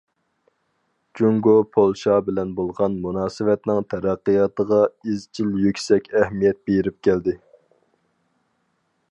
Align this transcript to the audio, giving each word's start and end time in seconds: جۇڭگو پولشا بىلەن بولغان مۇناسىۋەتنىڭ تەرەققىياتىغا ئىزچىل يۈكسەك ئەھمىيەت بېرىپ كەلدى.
جۇڭگو 1.19 1.51
پولشا 1.75 2.15
بىلەن 2.29 2.55
بولغان 2.59 2.95
مۇناسىۋەتنىڭ 3.03 3.83
تەرەققىياتىغا 3.95 4.81
ئىزچىل 5.13 5.53
يۈكسەك 5.67 6.11
ئەھمىيەت 6.23 6.61
بېرىپ 6.71 7.01
كەلدى. 7.11 7.39